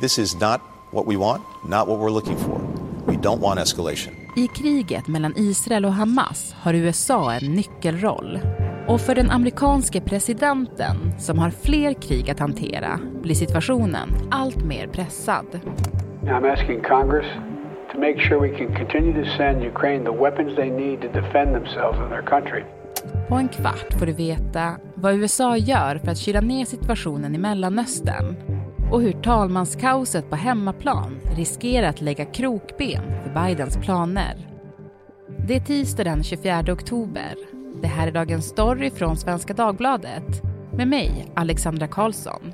[0.00, 2.60] This is not what we want, not what we're looking for.
[3.06, 4.14] We don't want escalation.
[4.36, 8.40] I kriget mellan Israel och Hamas har USA en nyckelroll.
[8.88, 14.86] Och för den amerikanske presidenten, som har fler krig att hantera, blir situationen allt mer
[14.86, 15.60] pressad.
[16.22, 17.26] I'm asking Congress
[17.92, 21.54] to make sure we can continue to send Ukraine the weapons they need to defend
[21.54, 22.64] themselves and their country.
[23.28, 27.38] På en kvart får du veta vad USA gör för att kyla ner situationen i
[27.38, 28.36] Mellanöstern
[28.94, 34.48] och hur talmanskaoset på hemmaplan riskerar att lägga krokben för Bidens planer.
[35.48, 37.34] Det är tisdag den 24 oktober.
[37.82, 40.42] Det här är Dagens Story från Svenska Dagbladet
[40.72, 42.52] med mig, Alexandra Karlsson.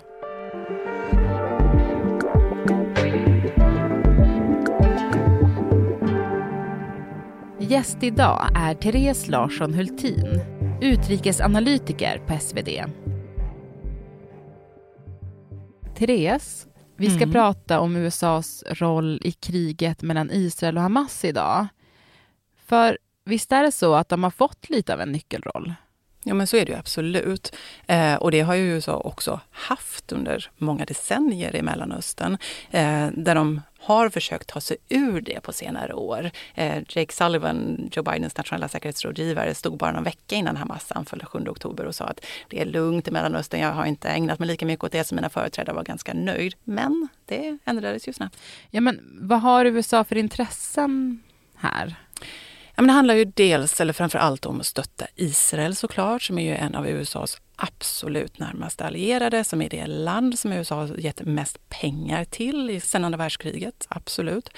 [7.59, 10.41] Gäst idag är Therese Larsson Hultin,
[10.81, 12.69] utrikesanalytiker på SvD.
[16.01, 17.33] Therese, vi ska mm.
[17.33, 21.67] prata om USAs roll i kriget mellan Israel och Hamas idag.
[22.67, 25.75] För visst är det så att de har fått lite av en nyckelroll?
[26.23, 27.57] Ja men så är det ju absolut.
[27.87, 32.39] Eh, och det har ju USA också haft under många decennier i Mellanöstern.
[32.71, 36.31] Eh, där de har försökt ta sig ur det på senare år.
[36.55, 41.29] Eh, Jake Sullivan, Joe Bidens nationella säkerhetsrådgivare, stod bara någon vecka innan Hamas anföll den
[41.29, 44.49] 7 oktober och sa att det är lugnt i Mellanöstern, jag har inte ägnat mig
[44.49, 46.55] lika mycket åt det som mina företrädare var ganska nöjd.
[46.65, 48.37] Men det ändrades ju snabbt.
[48.71, 51.23] Ja, men vad har USA för intressen
[51.57, 51.95] här?
[52.75, 56.39] Ja, men det handlar ju dels, eller framför allt om att stötta Israel såklart, som
[56.39, 61.01] är ju en av USAs absolut närmaste allierade, som är det land som USA har
[61.01, 63.87] gett mest pengar till sedan andra världskriget.
[63.89, 64.51] Absolut.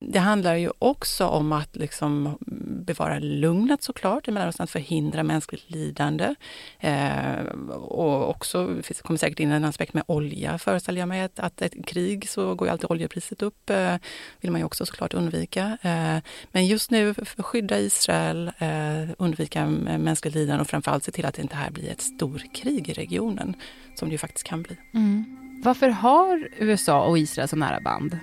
[0.00, 2.38] Det handlar ju också om att liksom
[2.86, 6.34] bevara lugnet såklart i Mellanöstern, att förhindra mänskligt lidande.
[6.80, 7.40] Eh,
[7.74, 11.62] och också, det kommer säkert in en aspekt med olja föreställer jag mig, att, att
[11.62, 13.70] ett krig så går ju alltid oljepriset upp.
[13.70, 13.94] Eh,
[14.40, 15.78] vill man ju också såklart undvika.
[15.82, 16.18] Eh,
[16.52, 19.66] men just nu för skydda Israel, eh, undvika
[19.98, 23.56] mänskligt lidande och framförallt se till att det inte här blir ett storkrig i regionen,
[23.94, 24.76] som det ju faktiskt kan bli.
[24.94, 25.36] Mm.
[25.64, 28.18] Varför har USA och Israel så nära band?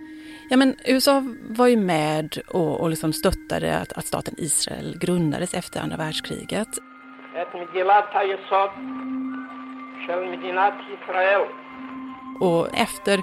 [0.50, 5.54] Ja, men USA var ju med och, och liksom stöttade att, att staten Israel grundades
[5.54, 6.68] efter andra världskriget.
[12.40, 13.20] Och efter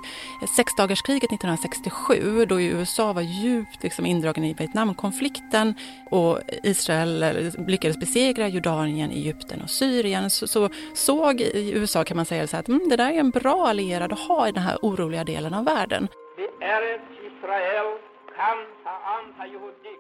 [0.57, 5.75] sexdagarskriget 1967, då USA var djupt liksom indragen i Vietnamkonflikten
[6.11, 7.25] och Israel
[7.67, 12.69] lyckades besegra Jordanien, Egypten och Syrien, så, så såg USA kan man säga så att
[12.69, 15.65] mm, det där är en bra allierad att ha i den här oroliga delen av
[15.65, 16.09] världen.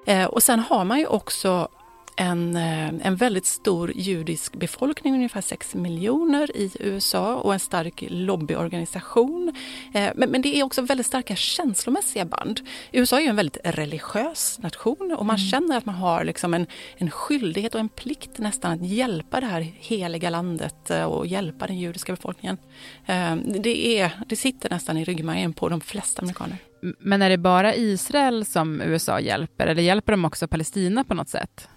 [0.06, 1.68] Eh, och sen har man ju också
[2.16, 8.04] en, eh, en väldigt stor judisk befolkning, ungefär 6 miljoner i USA och en stark
[8.08, 9.52] lobbyorganisation.
[9.94, 12.60] Eh, men, men, det är också väldigt starka känslomässiga band.
[12.92, 15.48] USA är ju en väldigt religiös nation och man mm.
[15.48, 19.46] känner att man har liksom en, en skyldighet och en plikt nästan att hjälpa det
[19.46, 22.58] här heliga landet eh, och hjälpa den judiska befolkningen.
[23.44, 26.56] Det, är, det sitter nästan i ryggmärgen på de flesta amerikaner.
[26.98, 31.28] Men är det bara Israel som USA hjälper eller hjälper de också Palestina på något
[31.28, 31.68] sätt?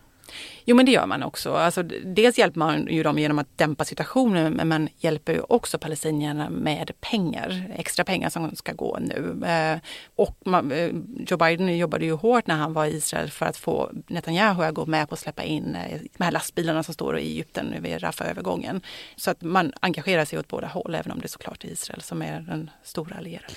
[0.66, 1.54] Jo men det gör man också.
[1.54, 5.78] Alltså, dels hjälper man ju dem genom att dämpa situationen men man hjälper ju också
[5.78, 9.46] palestinierna med pengar, extra pengar som ska gå nu.
[9.46, 9.80] Eh,
[10.16, 10.92] och man, eh,
[11.28, 14.74] Joe Biden jobbade ju hårt när han var i Israel för att få Netanyahu att
[14.74, 18.04] gå med på att släppa in eh, de här lastbilarna som står i Egypten vid
[18.04, 18.82] Rafah-övergången.
[19.16, 22.02] Så att man engagerar sig åt båda håll även om det är såklart är Israel
[22.02, 23.54] som är den stora allierade.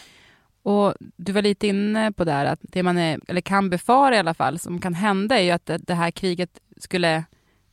[0.68, 4.16] Och du var lite inne på det här att det man är, eller kan befara
[4.16, 7.24] i alla fall, som kan hända är ju att det här kriget skulle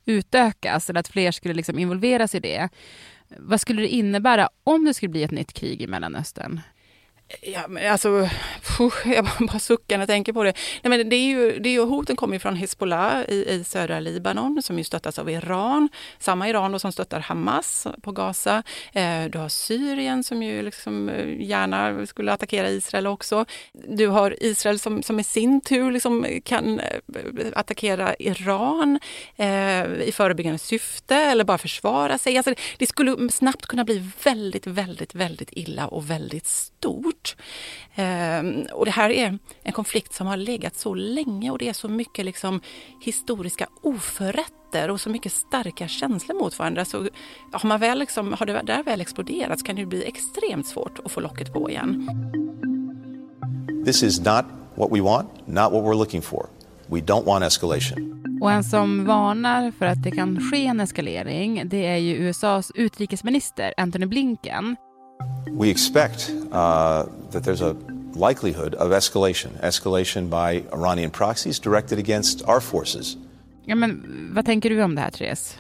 [0.06, 2.70] utökas eller att fler skulle liksom involveras i det.
[3.38, 6.62] Vad skulle det innebära om det skulle bli ett nytt krig i Mellanöstern?
[7.42, 8.30] Ja, men alltså,
[8.78, 10.54] puh, jag bara suckar när jag tänker på det.
[10.84, 14.00] Nej, men det är ju, det är ju, hoten kommer från Hezbollah i, i södra
[14.00, 15.90] Libanon som ju stöttas av Iran.
[16.20, 18.64] Samma Iran då som stöttar Hamas på Gaza.
[18.94, 23.46] Eh, du har Syrien som ju liksom eh, gärna skulle attackera Israel också.
[23.74, 26.90] Du har Israel som, som i sin tur liksom kan eh,
[27.54, 29.00] attackera Iran
[29.36, 32.38] eh, i förebyggande syfte eller bara försvara sig.
[32.38, 37.36] Alltså, det skulle snabbt kunna bli väldigt, väldigt, väldigt illa och väldigt stort stort.
[37.96, 41.74] Ehm, och det här är en konflikt som har legat så länge och det är
[41.74, 42.62] så mycket liksom
[43.02, 46.86] historiska oförrätter och så mycket starka känslor mot varandra.
[46.86, 47.08] Så
[47.52, 51.00] har, man väl liksom, har det där väl exploderat så kan det bli extremt svårt
[51.06, 52.10] att få locket på igen.
[53.86, 54.46] This is not
[54.76, 56.46] what we want, not what we're looking for.
[56.88, 58.12] We don't want escalation.
[58.42, 62.72] Och en som varnar för att det kan ske en eskalering, det är ju USAs
[62.76, 64.76] utrikesminister Antony Blinken
[65.52, 67.76] We expect uh, that there's a
[68.16, 73.18] likelihood of escalation, escalation by Iranian proxies directed against our forces.
[73.66, 75.58] Ja, men vad tänker du om det här, Therese?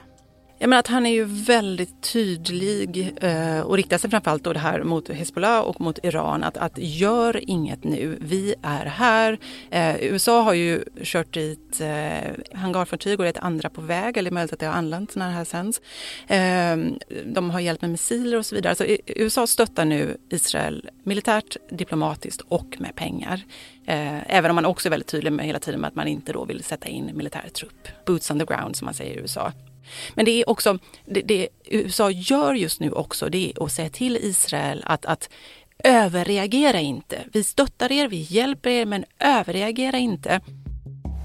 [0.66, 4.60] Jag menar att han är ju väldigt tydlig eh, och riktar sig framförallt då det
[4.60, 9.40] här mot Hezbollah och mot Iran att, att gör inget nu, vi är här.
[9.70, 14.18] Eh, USA har ju kört dit eh, hangarfartyg och det är ett andra på väg,
[14.18, 15.82] eller möjligt att det har anlänt när det här sänds.
[16.28, 16.78] Eh,
[17.26, 18.76] de har hjälp med missiler och så vidare.
[18.76, 23.42] Så USA stöttar nu Israel militärt, diplomatiskt och med pengar.
[23.88, 26.34] Eh, även om man också är väldigt tydlig med hela tiden med att man inte
[26.34, 27.88] då vill sätta in militär trupp.
[28.06, 29.52] Boots on the ground som man säger i USA.
[30.14, 33.90] Men det är också, det, det USA gör just nu också, det är att säga
[33.90, 35.30] till Israel att, att
[35.84, 37.24] överreagera inte.
[37.34, 40.42] Vi stöttar er, vi hjälper er, men överreagera inte.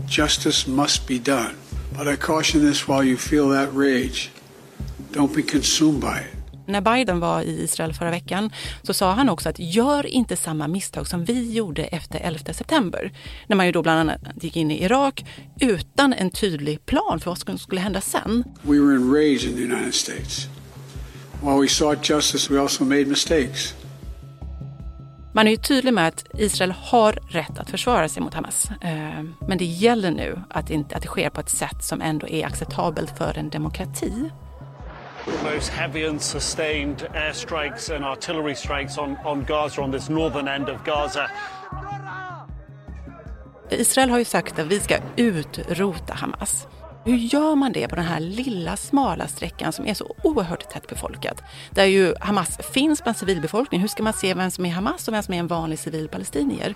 [0.09, 1.55] Justice must be done.
[1.99, 4.31] But I caution this while you feel that rage.
[5.13, 6.40] Don't be consumed by it.
[6.67, 8.51] När Biden var i Israel förra veckan
[8.83, 13.13] så sa han också att gör inte samma misstag som vi gjorde efter 11 september.
[13.47, 15.25] När man ju då bland annat gick in i Irak
[15.61, 18.45] utan en tydlig plan för vad som skulle hända sen.
[18.63, 20.49] We were enraged in the United States.
[21.43, 23.75] While we sought justice, we also made mistakes.
[25.33, 28.71] Man är ju tydlig med att Israel har rätt att försvara sig mot Hamas.
[28.81, 32.29] Eh, men det gäller nu att, inte, att det sker på ett sätt som ändå
[32.29, 34.31] är acceptabelt för en demokrati
[35.27, 40.69] most heavy and sustained airstrikes and artillery strikes on, on Gaza, on this northern end
[40.69, 41.31] of Gaza.
[43.71, 46.67] Israel har ju sagt att vi ska utrota Hamas.
[47.05, 50.89] Hur gör man det på den här lilla smala sträckan som är så oerhört tätt
[50.89, 51.43] befolkat?
[51.71, 53.81] Där ju Hamas finns bland civilbefolkningen.
[53.81, 56.09] Hur ska man se vem som är Hamas och vem som är en vanlig civil
[56.09, 56.75] palestinier?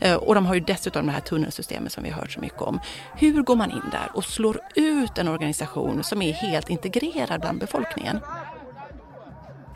[0.00, 2.62] Eh, och de har ju dessutom det här tunnelsystemet som vi har hört så mycket
[2.62, 2.80] om.
[3.16, 7.58] Hur går man in där och slår ut en organisation som är helt integrerad bland
[7.58, 8.20] befolkningen?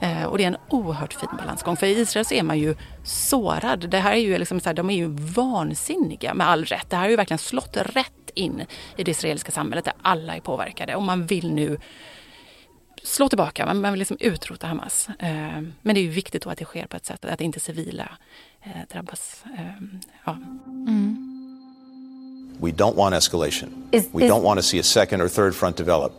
[0.01, 1.77] Eh, och det är en oerhört fin balansgång.
[1.77, 3.91] För i Israel så är man ju sårad.
[3.91, 6.91] Det här är ju liksom så här, de är ju vansinniga med all rätt.
[6.91, 8.65] Det här har ju verkligen slått rätt in
[8.97, 11.79] i det israeliska samhället där alla är påverkade och man vill nu
[13.05, 15.09] slå tillbaka, man vill liksom utrota Hamas.
[15.19, 15.29] Eh,
[15.83, 18.09] men det är ju viktigt då att det sker på ett sätt att inte civila
[18.63, 19.45] eh, drabbas.
[19.59, 19.65] Eh,
[20.25, 20.37] ja.
[20.67, 21.31] Mm.
[22.61, 23.69] We don't want escalation.
[23.91, 24.33] Is, We is...
[24.33, 26.13] don't want to see a second or third front develop.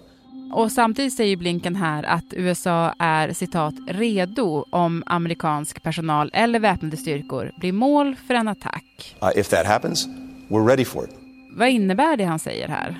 [0.51, 6.97] Och samtidigt säger Blinken här att USA är citat redo om amerikansk personal eller väpnade
[6.97, 9.15] styrkor blir mål för en attack.
[9.23, 10.07] Uh, if that happens,
[10.47, 11.09] we're ready for it.
[11.51, 12.95] Vad innebär det han säger här?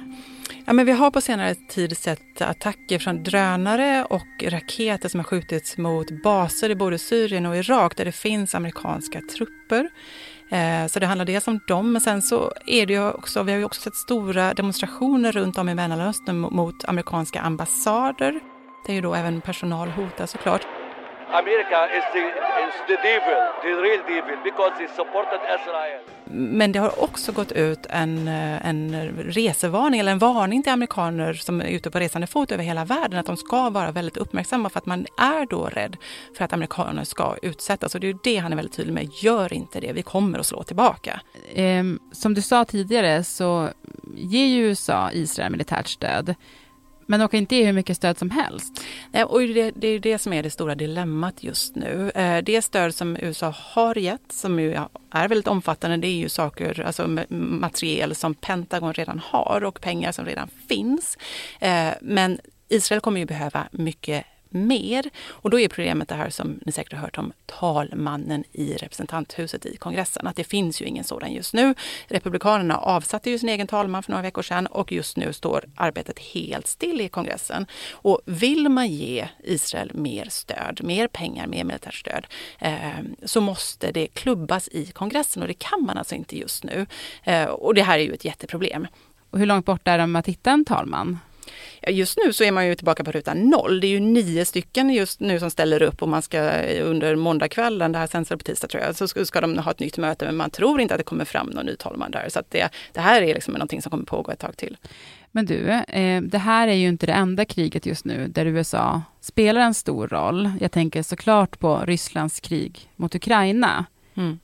[0.68, 5.26] Ja, men vi har på senare tid sett attacker från drönare och raketer som har
[5.26, 9.90] skjutits mot baser i både Syrien och Irak där det finns amerikanska trupper.
[10.52, 13.52] Eh, så det handlar dels om dem, men sen så är det ju också, vi
[13.52, 18.40] har ju också sett stora demonstrationer runt om i Mellanöstern mot amerikanska ambassader.
[18.88, 20.85] Där ju då även personal hotas såklart.
[21.32, 22.24] America is the,
[22.66, 26.00] is the devil, the real devil, because he supported Israel.
[26.28, 31.34] Men det har också gått ut en, eh, en resevarning eller en varning till amerikaner
[31.34, 34.70] som är ute på resande fot över hela världen att de ska vara väldigt uppmärksamma
[34.70, 35.98] för att man är då rädd
[36.38, 37.96] för att amerikaner ska utsättas.
[37.96, 39.10] Och det är det han är väldigt tydlig med.
[39.14, 41.20] Gör inte det, vi kommer att slå tillbaka.
[41.56, 43.70] Um, som du sa tidigare så
[44.16, 46.36] ger ju USA Israel militärt stöd.
[47.06, 48.82] Men de kan inte ge hur mycket stöd som helst.
[49.12, 52.12] Nej, och det, det är det som är det stora dilemmat just nu.
[52.16, 54.72] Eh, det stöd som USA har gett, som ju
[55.12, 60.12] är väldigt omfattande, det är ju saker, alltså materiel som Pentagon redan har och pengar
[60.12, 61.18] som redan finns.
[61.60, 65.10] Eh, men Israel kommer ju behöva mycket mer.
[65.28, 69.66] Och då är problemet det här som ni säkert har hört om, talmannen i representanthuset
[69.66, 70.28] i kongressen.
[70.28, 71.76] Att det finns ju ingen sådan just nu.
[72.08, 76.20] Republikanerna avsatte ju sin egen talman för några veckor sedan och just nu står arbetet
[76.20, 77.66] helt still i kongressen.
[77.92, 82.28] Och vill man ge Israel mer stöd, mer pengar, mer militärt stöd,
[82.60, 82.78] eh,
[83.24, 86.86] så måste det klubbas i kongressen och det kan man alltså inte just nu.
[87.24, 88.88] Eh, och det här är ju ett jätteproblem.
[89.30, 91.20] Och hur långt bort är de att hitta en talman?
[91.88, 93.80] Just nu så är man ju tillbaka på ruta noll.
[93.80, 96.42] Det är ju nio stycken just nu som ställer upp och man ska
[96.82, 99.98] under måndagskvällen, det här sänds på tisdag tror jag, så ska, de ha ett nytt
[99.98, 102.30] möte men man tror inte att det kommer fram någon ny talman där.
[102.30, 104.78] Så det, det här är liksom någonting som kommer pågå ett tag till.
[105.32, 109.02] Men du, eh, det här är ju inte det enda kriget just nu där USA
[109.22, 110.52] spelar en stor roll.
[110.62, 113.86] Jag tänker såklart på Rysslands krig mot Ukraina.
[114.16, 114.40] Mm.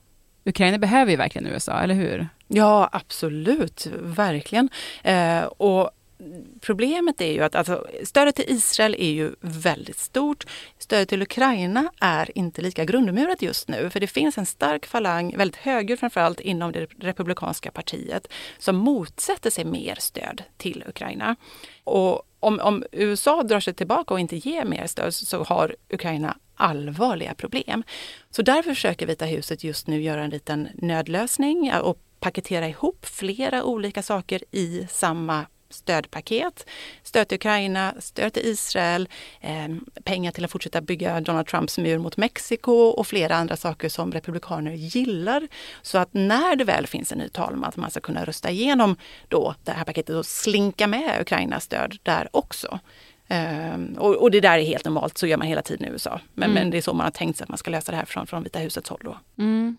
[0.46, 2.28] Ukraina behöver ju verkligen USA, eller hur?
[2.48, 4.70] Ja, absolut, verkligen.
[5.04, 5.92] Eh, och
[6.62, 10.46] problemet är ju att alltså, stödet till Israel är ju väldigt stort.
[10.78, 15.38] Stödet till Ukraina är inte lika grundmurat just nu för det finns en stark falang,
[15.38, 18.28] väldigt högljudd framförallt inom det republikanska partiet
[18.60, 21.36] som motsätter sig mer stöd till Ukraina.
[21.84, 26.38] Och om, om USA drar sig tillbaka och inte ger mer stöd så har Ukraina
[26.56, 27.84] allvarliga problem.
[28.30, 33.64] Så därför försöker Vita huset just nu göra en liten nödlösning och paketera ihop flera
[33.64, 36.66] olika saker i samma stödpaket.
[37.04, 39.10] Stöd till Ukraina, stöd till Israel,
[39.42, 39.68] eh,
[40.04, 44.12] pengar till att fortsätta bygga Donald Trumps mur mot Mexiko och flera andra saker som
[44.12, 45.48] republikaner gillar.
[45.82, 48.96] Så att när det väl finns en ny talman, att man ska kunna rösta igenom
[49.28, 52.80] då det här paketet och slinka med Ukrainas stöd där också.
[53.30, 56.20] Um, och, och, det där är helt normalt, så gör man hela tiden i USA.
[56.34, 56.64] Men, mm.
[56.64, 58.28] men det är så man har tänkt sig att man ska lösa det här från,
[58.28, 59.02] från Vita husets håll.
[59.04, 59.18] Då.
[59.38, 59.78] Mm.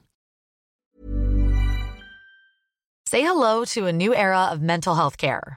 [3.11, 5.57] Say hello to a new era of mental health care.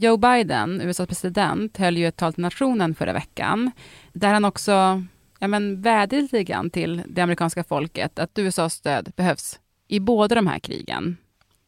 [0.00, 3.70] Joe Biden, USAs president, höll ju ett tal till nationen förra veckan,
[4.12, 5.02] där han också
[5.38, 10.34] ja, men, vädjade lite grann till det amerikanska folket att USAs stöd behövs i båda
[10.34, 11.16] de här krigen.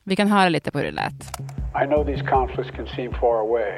[0.05, 1.39] Vi kan höra lite på hur det lät.
[1.85, 3.73] I know these conflicts can seem far away.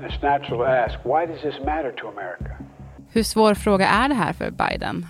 [0.00, 2.64] It's natural to ask, why does this matter to America?
[3.12, 5.06] Hur svår fråga är det här för Biden?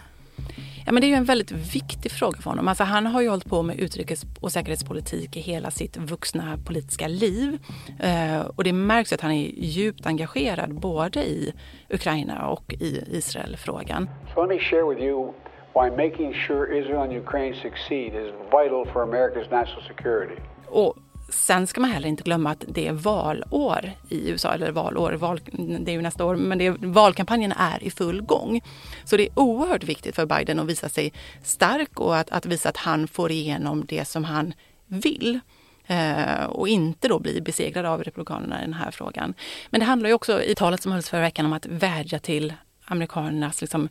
[0.86, 2.68] Ja, men det är ju en väldigt viktig fråga för honom.
[2.68, 7.08] Alltså, han har ju hållit på med utrikes och säkerhetspolitik i hela sitt vuxna politiska
[7.08, 7.58] liv.
[8.00, 11.52] Eh, och det märks att han är djupt engagerad både i
[11.90, 14.08] Ukraina och i Israelfrågan.
[14.34, 15.32] So let me share with you
[15.74, 20.40] why making sure Israel and Ukraine succeed is vital for America's national security.
[20.68, 20.96] Och
[21.28, 25.40] Sen ska man heller inte glömma att det är valår i USA, eller valår, val,
[25.80, 28.60] det är ju nästa år, men det är, valkampanjen är i full gång.
[29.04, 31.12] Så det är oerhört viktigt för Biden att visa sig
[31.42, 34.54] stark och att, att visa att han får igenom det som han
[34.86, 35.40] vill.
[35.86, 39.34] Eh, och inte då bli besegrad av Republikanerna i den här frågan.
[39.70, 42.52] Men det handlar ju också i talet som hölls förra veckan om att vädja till
[42.84, 43.88] amerikanernas liksom,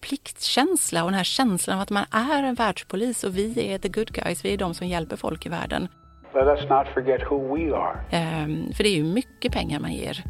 [0.00, 3.88] pliktkänsla och den här känslan av att man är en världspolis och vi är the
[3.88, 5.88] good guys, vi är de som hjälper folk i världen.
[6.36, 7.98] Let us not forget who we are.
[8.12, 10.24] Um, för det är ju mycket pengar man ger.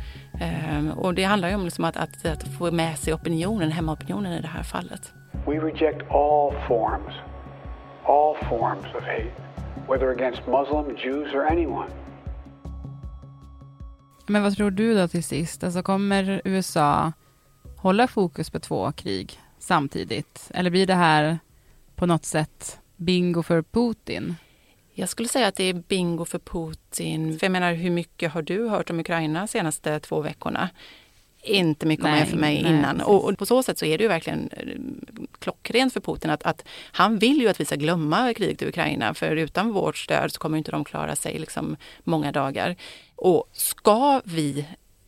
[0.78, 4.32] Um, och det handlar ju om liksom att, att, att, få med sig opinionen, hemmaopinionen
[4.32, 5.12] i det här fallet.
[5.46, 7.14] We reject all forms,
[8.04, 9.32] all forms of hate,
[9.88, 11.90] whether against Muslim, Jews or anyone.
[14.26, 15.64] Men vad tror du då till sist?
[15.64, 17.12] Alltså kommer USA
[17.76, 20.50] hålla fokus på två krig samtidigt?
[20.54, 21.38] Eller blir det här
[21.94, 24.34] på något sätt bingo för Putin?
[24.98, 27.38] Jag skulle säga att det är bingo för Putin.
[27.38, 30.68] För jag menar, hur mycket har du hört om Ukraina de senaste två veckorna?
[31.42, 33.00] Inte mycket nej, om för mig nej, innan.
[33.00, 34.66] Och, och, på så sätt så är det ju verkligen eh,
[35.38, 39.14] klockrent för Putin att, att, han vill ju att vi ska glömma kriget i Ukraina.
[39.14, 42.76] För utan vårt stöd så kommer inte de klara sig liksom många dagar.
[43.16, 44.64] Och ska vi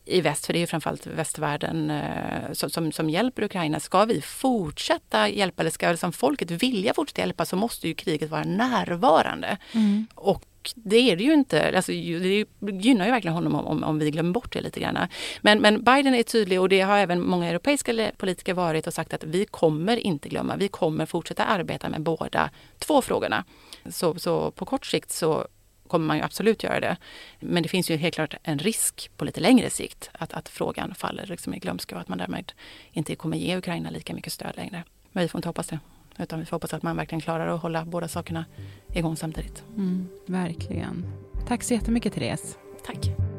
[0.09, 3.79] i väst, för det är ju framförallt västvärlden eh, som, som, som, hjälper Ukraina.
[3.79, 8.29] Ska vi fortsätta hjälpa, eller ska liksom folket vilja fortsätta hjälpa så måste ju kriget
[8.29, 9.57] vara närvarande.
[9.73, 10.07] Mm.
[10.15, 11.75] Och det är det ju inte.
[11.75, 14.97] Alltså, det gynnar ju verkligen honom om, om vi glömmer bort det lite grann.
[15.41, 19.13] Men, men, Biden är tydlig och det har även många europeiska politiker varit och sagt
[19.13, 20.55] att vi kommer inte glömma.
[20.55, 22.49] Vi kommer fortsätta arbeta med båda
[22.79, 23.43] två frågorna.
[23.89, 25.47] Så, så på kort sikt så
[25.89, 26.97] kommer man ju absolut göra det.
[27.39, 30.95] Men det finns ju helt klart en risk på lite längre sikt att, att frågan
[30.95, 32.51] faller liksom i glömska och att man därmed
[32.91, 34.83] inte kommer ge Ukraina lika mycket stöd längre.
[35.11, 35.79] Men vi får inte hoppas det.
[36.17, 38.45] Utan vi får hoppas att man verkligen klarar att hålla båda sakerna
[38.93, 39.63] igång samtidigt.
[39.77, 41.05] Mm, verkligen.
[41.47, 42.57] Tack så jättemycket Therese.
[42.85, 43.38] Tack.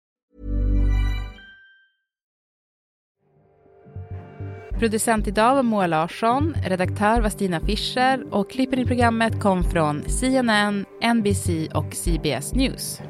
[4.81, 10.03] Producent idag var Moa Larsson, redaktör var Stina Fischer och klippen i programmet kom från
[10.03, 10.85] CNN,
[11.15, 13.01] NBC och CBS News.